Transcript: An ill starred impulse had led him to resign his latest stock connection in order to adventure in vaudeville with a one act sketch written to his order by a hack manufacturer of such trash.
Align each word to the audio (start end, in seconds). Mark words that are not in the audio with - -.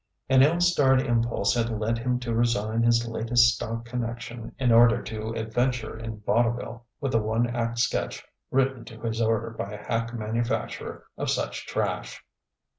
An 0.29 0.41
ill 0.41 0.59
starred 0.59 0.99
impulse 1.03 1.53
had 1.53 1.69
led 1.69 1.99
him 1.99 2.19
to 2.21 2.33
resign 2.33 2.81
his 2.81 3.07
latest 3.07 3.53
stock 3.53 3.85
connection 3.85 4.51
in 4.57 4.71
order 4.71 4.99
to 5.03 5.35
adventure 5.35 5.95
in 5.95 6.21
vaudeville 6.21 6.85
with 6.99 7.13
a 7.13 7.21
one 7.21 7.47
act 7.55 7.77
sketch 7.77 8.25
written 8.49 8.83
to 8.85 8.99
his 9.01 9.21
order 9.21 9.51
by 9.51 9.73
a 9.73 9.77
hack 9.85 10.11
manufacturer 10.15 11.03
of 11.19 11.29
such 11.29 11.67
trash. 11.67 12.25